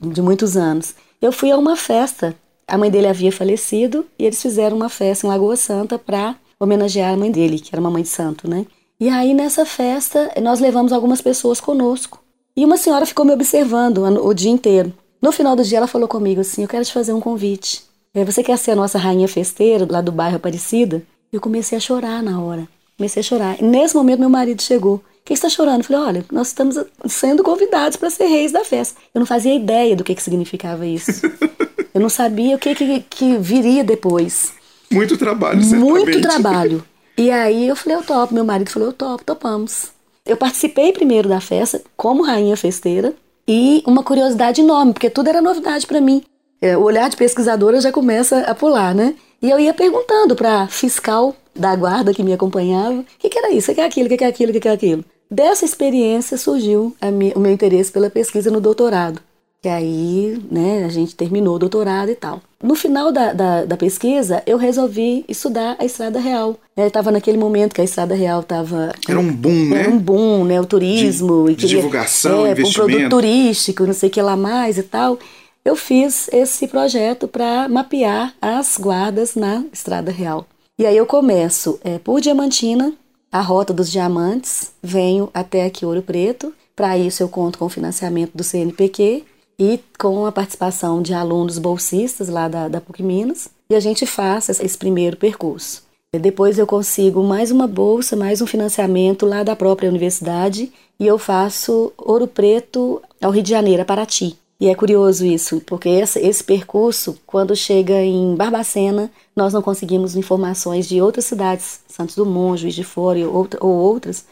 [0.00, 0.94] de muitos anos.
[1.20, 2.34] Eu fui a uma festa.
[2.66, 7.12] A mãe dele havia falecido e eles fizeram uma festa em Lagoa Santa para homenagear
[7.12, 8.66] a mãe dele, que era uma mãe de santo, né?
[9.00, 12.20] E aí nessa festa nós levamos algumas pessoas conosco.
[12.56, 14.92] E uma senhora ficou me observando o dia inteiro.
[15.22, 17.82] No final do dia ela falou comigo assim: "Eu quero te fazer um convite.
[18.12, 21.80] É, você quer ser a nossa rainha festeira lá do bairro Aparecida?" Eu comecei a
[21.80, 22.66] chorar na hora.
[22.96, 23.60] Comecei a chorar.
[23.60, 25.80] E nesse momento meu marido chegou que está chorando?
[25.80, 28.98] Eu falei, olha, nós estamos sendo convidados para ser reis da festa.
[29.14, 31.10] Eu não fazia ideia do que, que significava isso.
[31.94, 34.52] Eu não sabia o que, que, que viria depois.
[34.90, 36.04] Muito trabalho, certamente.
[36.04, 36.84] Muito trabalho.
[37.16, 38.32] E aí eu falei, eu topo.
[38.32, 39.88] Meu marido falou, eu topo, topamos.
[40.24, 43.14] Eu participei primeiro da festa como rainha festeira
[43.48, 46.22] e uma curiosidade enorme, porque tudo era novidade para mim.
[46.60, 49.14] É, o olhar de pesquisadora já começa a pular, né?
[49.42, 53.50] E eu ia perguntando para fiscal da guarda que me acompanhava, o que, que, era
[53.50, 55.04] isso, o que, é aquilo, o que, é aquilo, o que, é aquilo.
[55.30, 59.20] Dessa experiência surgiu minha, o meu interesse pela pesquisa no doutorado.
[59.60, 62.40] Que aí, né, a gente terminou o doutorado e tal.
[62.62, 66.56] No final da, da, da pesquisa, eu resolvi estudar a Estrada Real.
[66.76, 68.92] Estava naquele momento que a Estrada Real estava...
[69.08, 69.80] Era um boom, né?
[69.80, 70.60] Era um boom, né?
[70.60, 71.46] O turismo.
[71.46, 72.82] De, e queria, divulgação, é, investimento.
[72.82, 75.18] Um produto turístico, não sei o que lá mais e tal.
[75.64, 80.46] Eu fiz esse projeto para mapear as guardas na Estrada Real.
[80.78, 82.92] E aí eu começo é, por Diamantina,
[83.30, 86.52] a Rota dos Diamantes, venho até aqui Ouro Preto.
[86.74, 89.24] Para isso eu conto com o financiamento do CNPq
[89.58, 94.06] e com a participação de alunos bolsistas lá da, da PUC Minas, e a gente
[94.06, 95.82] faz esse primeiro percurso.
[96.12, 101.18] Depois eu consigo mais uma bolsa, mais um financiamento lá da própria universidade, e eu
[101.18, 104.38] faço Ouro Preto ao Rio de Janeiro, a Paraty.
[104.60, 110.16] E é curioso isso, porque esse, esse, percurso, quando chega em Barbacena, nós não conseguimos
[110.16, 114.26] informações de outras cidades, Santos Dumont, Juiz de Fora ou, ou outras,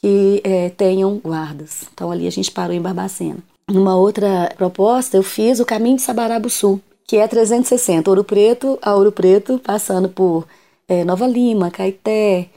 [0.00, 1.84] que é, tenham guardas.
[1.92, 3.38] Então ali a gente parou em Barbacena.
[3.68, 8.94] Numa outra proposta, eu fiz o caminho de Sabarabuçu, que é 360, Ouro Preto a
[8.94, 10.46] Ouro Preto, passando por
[10.88, 12.48] é, Nova Lima, Caeté,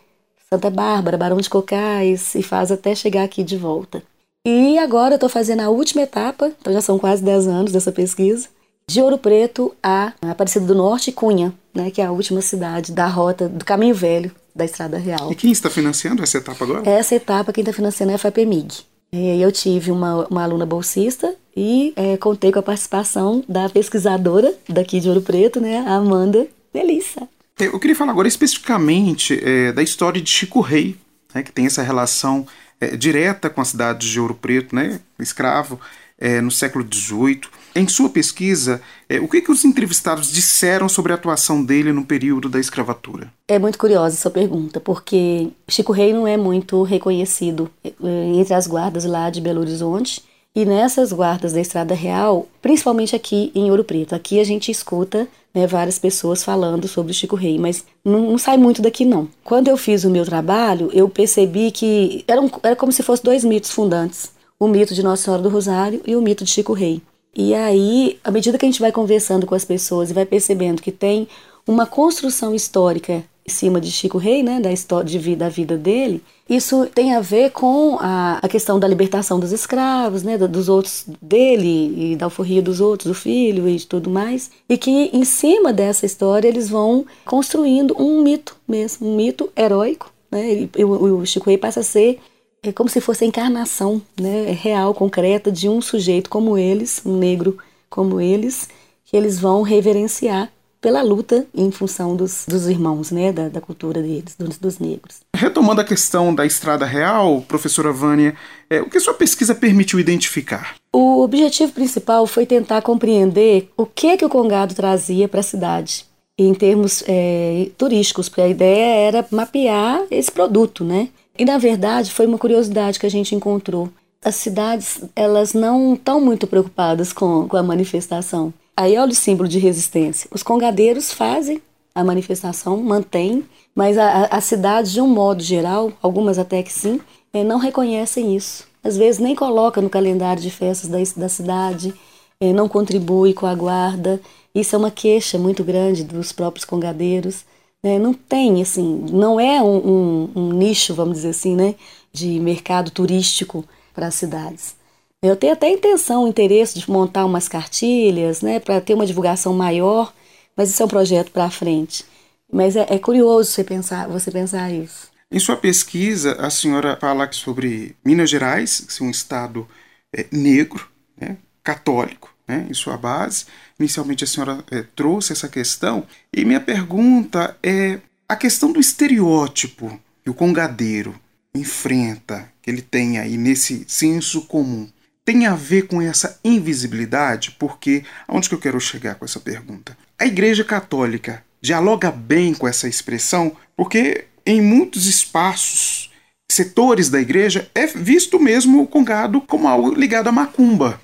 [0.49, 4.01] Santa Bárbara, Barão de Cocais, e faz até chegar aqui de volta.
[4.49, 7.91] E agora eu estou fazendo a última etapa, então já são quase 10 anos dessa
[7.91, 8.47] pesquisa,
[8.87, 12.91] de Ouro Preto a Aparecida do Norte e Cunha, né, que é a última cidade
[12.91, 15.31] da rota do Caminho Velho da Estrada Real.
[15.31, 16.89] E quem está financiando essa etapa agora?
[16.89, 18.79] Essa etapa quem está financiando é a FAPEMIG.
[19.11, 24.51] É, eu tive uma, uma aluna bolsista e é, contei com a participação da pesquisadora
[24.67, 27.27] daqui de Ouro Preto, né, a Amanda Melissa.
[27.59, 30.95] É, eu queria falar agora especificamente é, da história de Chico Rei,
[31.35, 32.47] né, que tem essa relação
[32.79, 35.79] é, direta com a cidade de Ouro Preto, né, escravo,
[36.19, 37.41] é, no século XVIII.
[37.75, 42.03] Em sua pesquisa, é, o que, que os entrevistados disseram sobre a atuação dele no
[42.03, 43.31] período da escravatura?
[43.47, 47.91] É muito curiosa essa pergunta, porque Chico Rei não é muito reconhecido é,
[48.35, 50.21] entre as guardas lá de Belo Horizonte.
[50.55, 55.27] E nessas guardas da Estrada Real, principalmente aqui em Ouro Preto, aqui a gente escuta
[55.53, 59.27] né, várias pessoas falando sobre Chico Rei, mas não, não, sai muito daqui não.
[59.43, 63.25] Quando eu fiz o meu trabalho, eu percebi que era, um, era como se fossem
[63.25, 66.73] dois mitos fundantes o mito de Nossa Senhora do Rosário e o mito de Chico
[66.73, 67.01] Rei.
[67.33, 70.81] E aí, à medida que a gente vai conversando com as pessoas e vai percebendo
[70.81, 71.27] que tem
[71.65, 75.77] uma construção histórica em cima de Chico Rei, né, da história de vida, da vida
[75.77, 80.67] dele, isso tem a ver com a, a questão da libertação dos escravos, né, dos
[80.67, 85.11] outros dele e da alforria dos outros, do filho e de tudo mais, e que
[85.13, 90.83] em cima dessa história eles vão construindo um mito mesmo, um mito heróico, né, e,
[90.83, 92.19] o, o Chico Rei passa a ser
[92.61, 97.15] é como se fosse a encarnação né, real, concreta de um sujeito como eles, um
[97.15, 97.57] negro
[97.89, 98.67] como eles,
[99.05, 104.01] que eles vão reverenciar pela luta em função dos, dos irmãos, né, da, da cultura
[104.01, 105.17] deles, dos, dos, negros.
[105.35, 108.35] Retomando a questão da Estrada Real, professora Vânia,
[108.69, 110.75] é, o que sua pesquisa permitiu identificar?
[110.93, 116.05] O objetivo principal foi tentar compreender o que, que o Congado trazia para a cidade
[116.37, 121.09] em termos é, turísticos, porque a ideia era mapear esse produto, né?
[121.37, 123.89] E na verdade foi uma curiosidade que a gente encontrou.
[124.23, 128.53] As cidades elas não estão muito preocupadas com, com a manifestação.
[128.79, 130.29] Aí olha o símbolo de resistência.
[130.33, 131.61] Os congadeiros fazem
[131.93, 133.43] a manifestação, mantêm,
[133.75, 137.01] mas as cidades, de um modo geral, algumas até que sim,
[137.33, 138.65] é, não reconhecem isso.
[138.81, 141.93] Às vezes nem coloca no calendário de festas da, da cidade,
[142.39, 144.21] é, não contribui com a guarda.
[144.55, 147.43] Isso é uma queixa muito grande dos próprios congadeiros.
[147.83, 147.99] Né?
[147.99, 151.75] Não tem, assim, não é um, um, um nicho, vamos dizer assim, né,
[152.13, 154.78] de mercado turístico para as cidades.
[155.21, 160.13] Eu tenho até intenção, interesse de montar umas cartilhas, né, para ter uma divulgação maior,
[160.55, 162.05] mas isso é um projeto para frente.
[162.51, 165.09] Mas é, é, curioso você pensar, você pensar isso.
[165.29, 169.67] Em sua pesquisa, a senhora fala sobre Minas Gerais, que é um estado
[170.15, 173.45] é, negro, né, católico, né, em sua base.
[173.77, 179.99] Inicialmente a senhora é, trouxe essa questão, e minha pergunta é a questão do estereótipo
[180.23, 181.13] que o congadeiro
[181.53, 184.87] enfrenta, que ele tem aí nesse senso comum,
[185.31, 187.51] tem a ver com essa invisibilidade?
[187.59, 189.95] Porque aonde que eu quero chegar com essa pergunta?
[190.17, 196.09] A Igreja Católica dialoga bem com essa expressão, porque em muitos espaços,
[196.51, 200.99] setores da igreja, é visto mesmo o congado como algo ligado à macumba.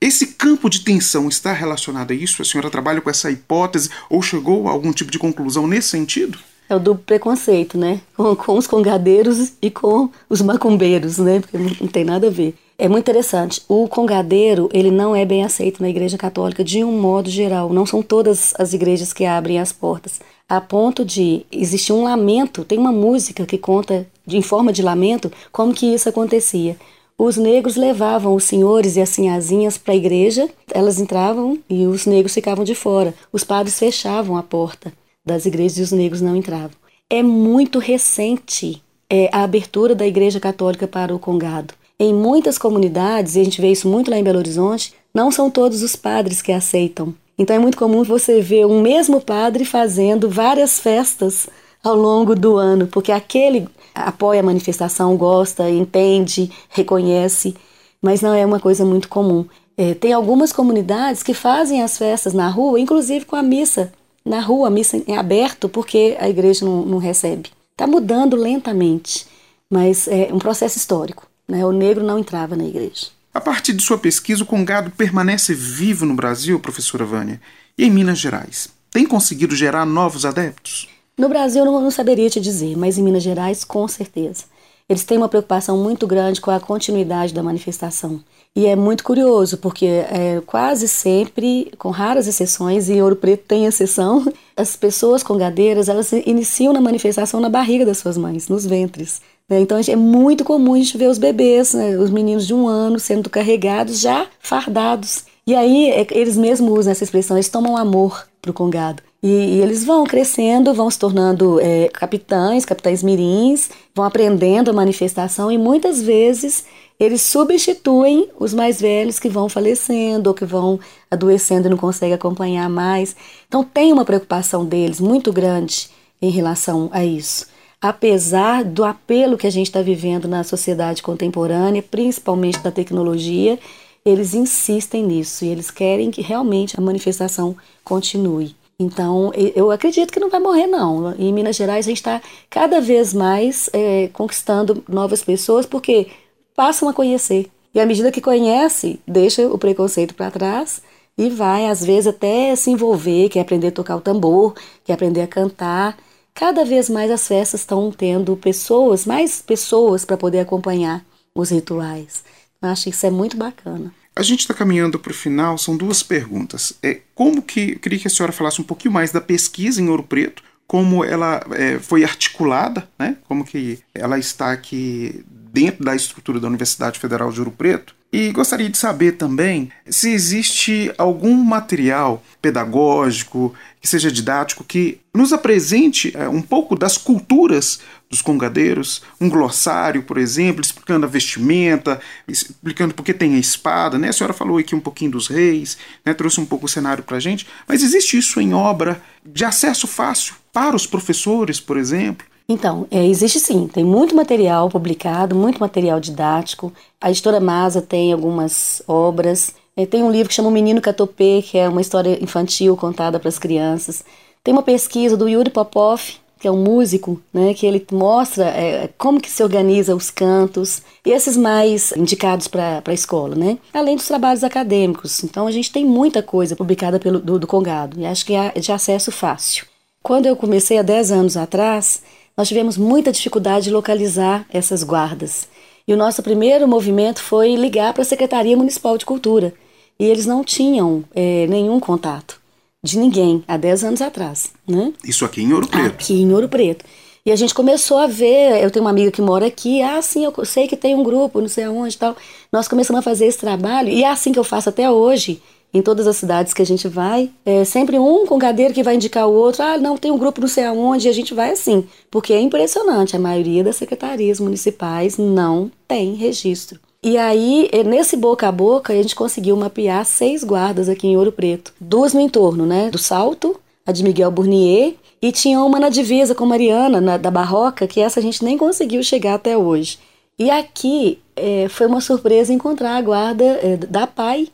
[0.00, 2.42] Esse campo de tensão está relacionado a isso?
[2.42, 6.36] A senhora trabalha com essa hipótese ou chegou a algum tipo de conclusão nesse sentido?
[6.68, 8.00] É o duplo preconceito, né?
[8.16, 11.38] Com, com os congadeiros e com os macumbeiros, né?
[11.38, 12.56] Porque não, não tem nada a ver.
[12.80, 13.60] É muito interessante.
[13.66, 17.72] O congadeiro, ele não é bem aceito na Igreja Católica de um modo geral.
[17.72, 20.20] Não são todas as igrejas que abrem as portas.
[20.48, 22.64] A ponto de existir um lamento.
[22.64, 26.76] Tem uma música que conta de, em forma de lamento, como que isso acontecia.
[27.18, 32.06] Os negros levavam os senhores e as sinhazinhas para a igreja, elas entravam e os
[32.06, 33.12] negros ficavam de fora.
[33.32, 34.92] Os padres fechavam a porta
[35.26, 36.76] das igrejas e os negros não entravam.
[37.10, 41.74] É muito recente é, a abertura da Igreja Católica para o Congado.
[42.00, 45.50] Em muitas comunidades, e a gente vê isso muito lá em Belo Horizonte, não são
[45.50, 47.12] todos os padres que aceitam.
[47.36, 51.48] Então é muito comum você ver um mesmo padre fazendo várias festas
[51.82, 57.54] ao longo do ano, porque aquele apoia a manifestação, gosta, entende, reconhece,
[58.00, 59.44] mas não é uma coisa muito comum.
[59.76, 63.92] É, tem algumas comunidades que fazem as festas na rua, inclusive com a missa
[64.24, 67.50] na rua, a missa em aberto, porque a igreja não, não recebe.
[67.72, 69.26] Está mudando lentamente,
[69.70, 71.27] mas é um processo histórico.
[71.48, 71.64] Né?
[71.64, 73.08] O negro não entrava na igreja.
[73.32, 77.40] A partir de sua pesquisa, o Congado permanece vivo no Brasil, professora Vânia,
[77.76, 78.68] e em Minas Gerais.
[78.90, 80.88] Tem conseguido gerar novos adeptos?
[81.16, 84.44] No Brasil, eu não, saberia te dizer, mas em Minas Gerais, com certeza.
[84.88, 88.22] Eles têm uma preocupação muito grande com a continuidade da manifestação.
[88.56, 93.66] E é muito curioso, porque é, quase sempre, com raras exceções, e Ouro Preto tem
[93.66, 99.20] exceção, as pessoas congadeiras, elas iniciam na manifestação na barriga das suas mães, nos ventres.
[99.48, 99.60] Né?
[99.60, 102.98] Então é muito comum a gente ver os bebês, né, os meninos de um ano,
[102.98, 105.24] sendo carregados, já fardados.
[105.46, 109.02] E aí é, eles mesmos usam essa expressão, eles tomam amor para o congado.
[109.22, 114.74] E, e, eles vão crescendo, vão se tornando é, capitães, capitães mirins, vão aprendendo a
[114.74, 116.64] manifestação e muitas vezes
[117.00, 120.78] eles substituem os mais velhos que vão falecendo ou que vão
[121.10, 123.16] adoecendo e não conseguem acompanhar mais.
[123.48, 125.88] Então tem uma preocupação deles muito grande
[126.20, 127.46] em relação a isso.
[127.80, 133.58] Apesar do apelo que a gente está vivendo na sociedade contemporânea, principalmente da tecnologia,
[134.04, 138.56] eles insistem nisso e eles querem que realmente a manifestação continue.
[138.80, 141.12] Então, eu acredito que não vai morrer, não.
[141.18, 146.08] Em Minas Gerais, a gente está cada vez mais é, conquistando novas pessoas, porque
[146.54, 147.50] passam a conhecer.
[147.74, 150.80] E à medida que conhece, deixa o preconceito para trás
[151.16, 155.22] e vai, às vezes, até se envolver, quer aprender a tocar o tambor, quer aprender
[155.22, 155.98] a cantar.
[156.38, 162.22] Cada vez mais as festas estão tendo pessoas, mais pessoas para poder acompanhar os rituais.
[162.62, 163.92] Eu acho que isso é muito bacana.
[164.14, 166.74] A gente está caminhando para o final, são duas perguntas.
[166.80, 169.88] É, como que, eu queria que a senhora falasse um pouquinho mais da pesquisa em
[169.88, 173.16] Ouro Preto, como ela é, foi articulada, né?
[173.26, 178.30] como que ela está aqui dentro da estrutura da Universidade Federal de Ouro Preto, e
[178.32, 186.16] gostaria de saber também se existe algum material pedagógico, que seja didático, que nos apresente
[186.16, 192.94] é, um pouco das culturas dos congadeiros, um glossário, por exemplo, explicando a vestimenta, explicando
[192.94, 194.08] por que tem a espada, né?
[194.08, 196.14] A senhora falou aqui um pouquinho dos reis, né?
[196.14, 199.86] trouxe um pouco o cenário para a gente, mas existe isso em obra de acesso
[199.86, 202.26] fácil para os professores, por exemplo?
[202.50, 206.72] Então, é, existe sim, tem muito material publicado, muito material didático.
[206.98, 209.54] A editora Masa tem algumas obras.
[209.76, 213.20] É, tem um livro que chama O Menino Catopê, que é uma história infantil contada
[213.20, 214.02] para as crianças.
[214.42, 216.00] Tem uma pesquisa do Yuri Popov,
[216.40, 220.80] que é um músico, né, que ele mostra é, como que se organiza os cantos,
[221.04, 223.58] e esses mais indicados para a escola, né?
[223.74, 225.22] Além dos trabalhos acadêmicos.
[225.22, 228.52] Então a gente tem muita coisa publicada pelo, do, do Congado, e acho que é
[228.52, 229.66] de acesso fácil.
[230.02, 232.02] Quando eu comecei há 10 anos atrás,
[232.38, 235.48] nós tivemos muita dificuldade de localizar essas guardas.
[235.88, 239.52] E o nosso primeiro movimento foi ligar para a Secretaria Municipal de Cultura.
[239.98, 242.40] E eles não tinham é, nenhum contato
[242.80, 244.52] de ninguém há 10 anos atrás.
[244.68, 244.92] Né?
[245.02, 245.94] Isso aqui em Ouro Preto?
[245.94, 246.84] Aqui em Ouro Preto.
[247.26, 250.24] E a gente começou a ver, eu tenho uma amiga que mora aqui, ah, sim,
[250.24, 252.16] eu sei que tem um grupo, não sei aonde e tal.
[252.52, 255.82] Nós começamos a fazer esse trabalho, e é assim que eu faço até hoje em
[255.82, 259.28] todas as cidades que a gente vai, é sempre um com cadeira que vai indicar
[259.28, 259.62] o outro.
[259.62, 261.86] Ah, não, tem um grupo não sei aonde, e a gente vai assim.
[262.10, 266.80] Porque é impressionante, a maioria das secretarias municipais não tem registro.
[267.02, 271.16] E aí, é, nesse boca a boca, a gente conseguiu mapear seis guardas aqui em
[271.16, 271.72] Ouro Preto.
[271.80, 272.90] Duas no entorno, né?
[272.90, 277.30] Do Salto, a de Miguel Burnier, e tinha uma na divisa com Mariana, na, da
[277.30, 279.98] Barroca, que essa a gente nem conseguiu chegar até hoje.
[280.38, 284.48] E aqui é, foi uma surpresa encontrar a guarda é, da PAI,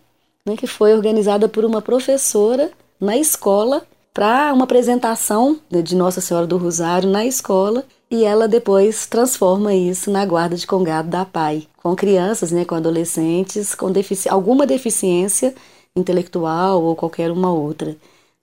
[0.47, 2.71] né, que foi organizada por uma professora
[3.01, 3.83] na escola
[4.13, 9.75] para uma apresentação né, de Nossa Senhora do Rosário na escola e ela depois transforma
[9.75, 14.67] isso na guarda de congado da PAI, com crianças, né, com adolescentes com defici alguma
[14.67, 15.55] deficiência
[15.97, 17.97] intelectual ou qualquer uma outra,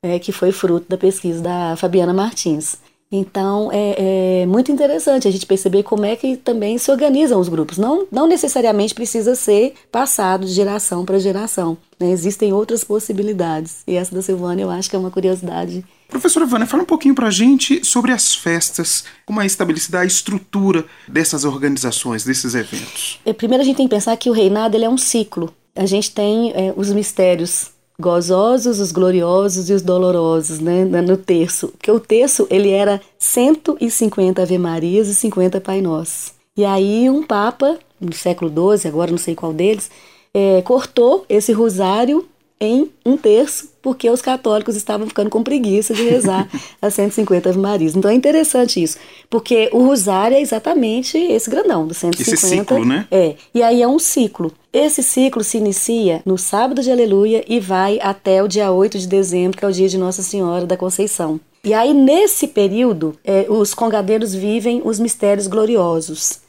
[0.04, 2.78] é, que foi fruto da pesquisa da Fabiana Martins.
[3.12, 7.50] Então é, é, muito interessante a gente perceber como é que também se organizam os
[7.50, 7.78] grupos.
[7.78, 11.78] Não, não necessariamente precisa ser passado de geração para geração.
[12.00, 12.12] Né?
[12.12, 13.84] Existem outras possibilidades.
[13.86, 17.16] E essa da Silvânia eu acho que é uma curiosidade Professora Vânia, fala um pouquinho
[17.16, 23.18] para a gente sobre as festas, como é estabelecida a estrutura dessas organizações, desses eventos.
[23.26, 25.54] É, primeiro a gente tem que pensar que o reinado ele é um ciclo.
[25.74, 27.72] A gente tem é, os mistérios
[28.02, 31.70] gozosos, os gloriosos e os dolorosos, né, no terço.
[31.70, 36.34] Porque o terço, ele era 150 Ave Marias e 50 Pai Nosso.
[36.58, 39.90] E aí um papa, no século XII, agora não sei qual deles,
[40.34, 42.28] é, cortou esse rosário
[42.60, 46.48] em um terço, porque os católicos estavam ficando com preguiça de rezar
[46.82, 47.96] as 150 Ave Marias.
[47.96, 48.98] Então é interessante isso,
[49.30, 52.34] porque o rosário é exatamente esse grandão, do 150.
[52.34, 53.08] Esse ciclo, né?
[53.12, 54.52] É, e aí é um ciclo.
[54.72, 59.08] Esse ciclo se inicia no sábado de Aleluia e vai até o dia 8 de
[59.08, 61.40] dezembro, que é o dia de Nossa Senhora da Conceição.
[61.64, 66.40] E aí, nesse período, é, os congadeiros vivem os mistérios gloriosos.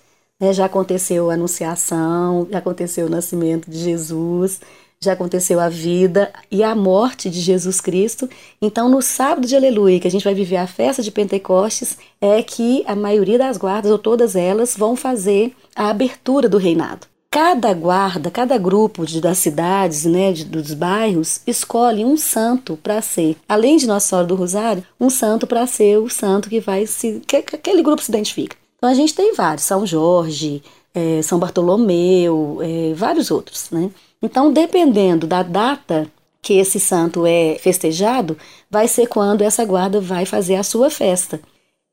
[0.40, 4.60] É, já aconteceu a Anunciação, já aconteceu o nascimento de Jesus,
[5.02, 8.28] já aconteceu a vida e a morte de Jesus Cristo.
[8.60, 12.42] Então, no sábado de Aleluia, que a gente vai viver a festa de Pentecostes, é
[12.42, 17.06] que a maioria das guardas, ou todas elas, vão fazer a abertura do reinado.
[17.30, 23.00] Cada guarda, cada grupo de, das cidades, né, de, dos bairros, escolhe um santo para
[23.00, 26.86] ser, além de Nossa Senhora do Rosário, um santo para ser o santo que vai
[26.86, 27.22] se.
[27.26, 28.54] que, que aquele grupo se identifica.
[28.76, 30.62] Então a gente tem vários, São Jorge,
[30.94, 33.90] é, São Bartolomeu, é, vários outros, né?
[34.22, 36.06] Então, dependendo da data
[36.40, 38.36] que esse santo é festejado,
[38.70, 41.40] vai ser quando essa guarda vai fazer a sua festa.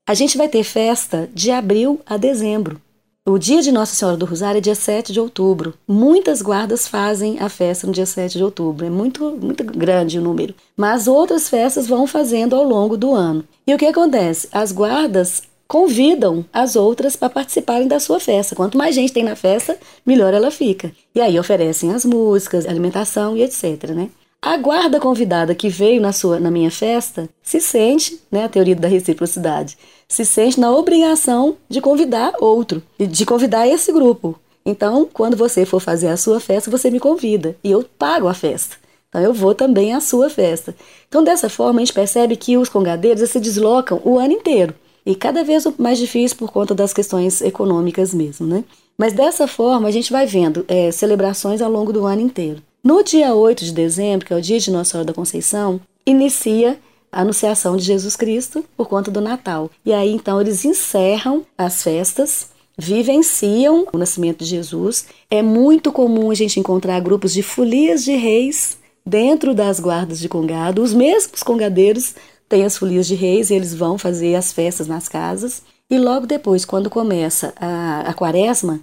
[0.07, 2.81] A gente vai ter festa de abril a dezembro.
[3.27, 5.75] O dia de Nossa Senhora do Rosário é dia 7 de outubro.
[5.87, 8.85] Muitas guardas fazem a festa no dia 7 de outubro.
[8.85, 10.55] É muito, muito grande o número.
[10.75, 13.43] Mas outras festas vão fazendo ao longo do ano.
[13.67, 14.47] E o que acontece?
[14.51, 18.55] As guardas convidam as outras para participarem da sua festa.
[18.55, 20.91] Quanto mais gente tem na festa, melhor ela fica.
[21.13, 24.09] E aí oferecem as músicas, alimentação e etc, né?
[24.41, 28.75] A guarda convidada que veio na sua na minha festa se sente, né, a teoria
[28.75, 34.39] da reciprocidade, se sente na obrigação de convidar outro, de convidar esse grupo.
[34.65, 38.33] Então, quando você for fazer a sua festa, você me convida e eu pago a
[38.33, 38.77] festa.
[39.07, 40.73] Então, eu vou também à sua festa.
[41.07, 44.73] Então, dessa forma, a gente percebe que os congadeiros se deslocam o ano inteiro
[45.09, 48.63] e cada vez mais difícil por conta das questões econômicas mesmo, né?
[48.95, 52.61] Mas dessa forma a gente vai vendo é, celebrações ao longo do ano inteiro.
[52.83, 56.77] No dia 8 de dezembro, que é o dia de Nossa Senhora da Conceição, inicia
[57.11, 59.71] a anunciação de Jesus Cristo por conta do Natal.
[59.83, 65.07] E aí então eles encerram as festas, vivenciam o nascimento de Jesus.
[65.27, 70.29] É muito comum a gente encontrar grupos de folias de reis dentro das guardas de
[70.29, 72.13] congado, os mesmos congadeiros
[72.49, 75.61] tem as folias de reis e eles vão fazer as festas nas casas.
[75.89, 78.79] E logo depois, quando começa a, a quaresma,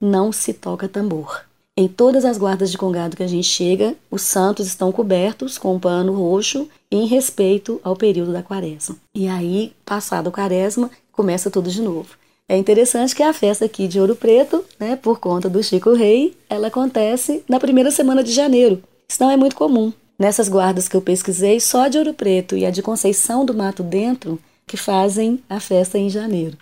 [0.00, 1.44] não se toca tambor.
[1.78, 5.74] Em todas as guardas de congado que a gente chega, os santos estão cobertos com
[5.74, 8.96] um pano roxo em respeito ao período da quaresma.
[9.14, 12.16] E aí, passado a quaresma, começa tudo de novo.
[12.48, 16.34] É interessante que a festa aqui de Ouro Preto, né, por conta do Chico Rei,
[16.48, 18.82] ela acontece na primeira semana de janeiro.
[19.08, 19.92] Isso não é muito comum.
[20.18, 23.82] Nessas guardas que eu pesquisei, só de Ouro Preto e a de Conceição do Mato
[23.82, 26.56] Dentro que fazem a festa em janeiro.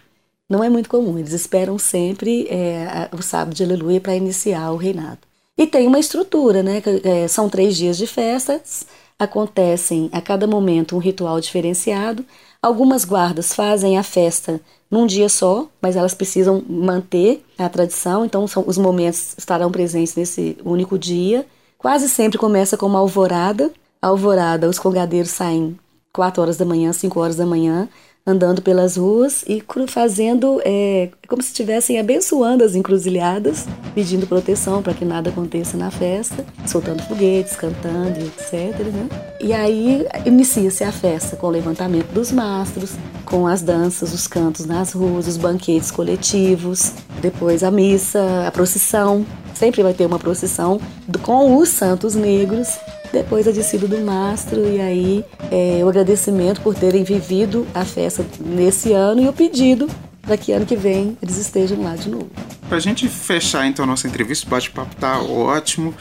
[0.48, 4.76] Não é muito comum, eles esperam sempre é, o sábado de aleluia para iniciar o
[4.76, 5.20] reinado.
[5.56, 6.82] E tem uma estrutura, né?
[7.02, 8.86] É, são três dias de festas,
[9.18, 12.24] acontecem a cada momento um ritual diferenciado.
[12.60, 18.46] Algumas guardas fazem a festa num dia só, mas elas precisam manter a tradição, então
[18.46, 21.46] são, os momentos estarão presentes nesse único dia.
[21.84, 23.70] Quase sempre começa com uma alvorada.
[24.00, 25.78] Alvorada, os congadeiros saem
[26.14, 27.90] 4 horas da manhã, 5 horas da manhã,
[28.26, 34.94] andando pelas ruas e fazendo é, como se estivessem abençoando as encruzilhadas, pedindo proteção para
[34.94, 38.78] que nada aconteça na festa, soltando foguetes, cantando, etc.
[38.80, 39.08] Né?
[39.40, 42.92] E aí inicia-se a festa com o levantamento dos mastros,
[43.26, 49.26] com as danças, os cantos nas ruas, os banquetes coletivos, depois a missa, a procissão.
[49.54, 50.80] Sempre vai ter uma procissão
[51.22, 52.68] com os santos negros
[53.12, 58.24] depois a descida do mastro e aí é, o agradecimento por terem vivido a festa
[58.40, 59.88] nesse ano e o pedido
[60.22, 62.30] para que ano que vem eles estejam lá de novo.
[62.68, 65.94] Para a gente fechar então a nossa entrevista, o bate-papo tá ótimo.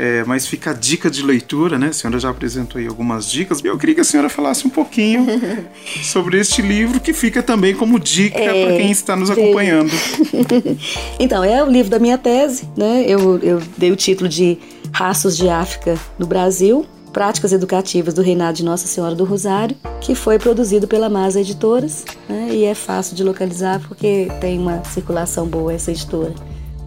[0.00, 1.88] É, mas fica a dica de leitura, né?
[1.88, 3.64] A senhora já apresentou aí algumas dicas.
[3.64, 5.26] Eu queria que a senhora falasse um pouquinho
[6.04, 9.90] sobre este livro, que fica também como dica é, para quem está nos acompanhando.
[11.18, 13.04] então, é o livro da minha tese, né?
[13.08, 14.56] Eu, eu dei o título de
[14.98, 20.12] Raços de África no Brasil, Práticas Educativas do Reinado de Nossa Senhora do Rosário, que
[20.12, 25.46] foi produzido pela Masa Editoras, né, e é fácil de localizar porque tem uma circulação
[25.46, 26.34] boa essa editora.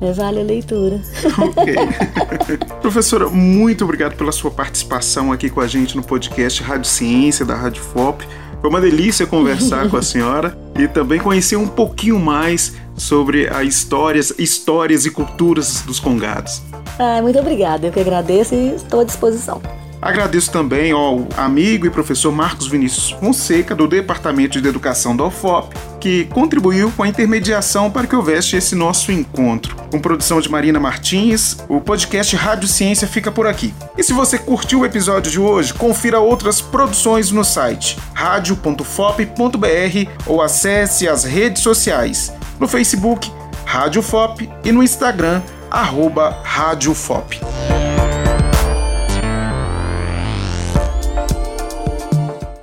[0.01, 1.01] É, vale a leitura.
[1.37, 2.57] Ok.
[2.81, 7.55] Professora, muito obrigado pela sua participação aqui com a gente no podcast Rádio Ciência da
[7.55, 8.27] Rádio FOP.
[8.59, 13.65] Foi uma delícia conversar com a senhora e também conhecer um pouquinho mais sobre as
[13.65, 16.61] histórias, histórias e culturas dos congados.
[17.03, 19.59] Ah, muito obrigada, eu que agradeço e estou à disposição.
[19.99, 25.75] Agradeço também ao amigo e professor Marcos Vinícius Fonseca, do Departamento de Educação da UFOP,
[25.99, 29.75] que contribuiu com a intermediação para que houvesse esse nosso encontro.
[29.89, 33.73] Com produção de Marina Martins, o podcast Rádio Ciência fica por aqui.
[33.97, 39.31] E se você curtiu o episódio de hoje, confira outras produções no site radio.fop.br
[40.27, 43.31] ou acesse as redes sociais no Facebook
[43.65, 45.41] Rádio FOP e no Instagram
[45.71, 47.39] arroba Rádio FOP.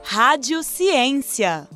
[0.05, 1.67] Rádio Ciência.